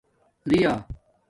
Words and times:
دِیہ 0.49 0.73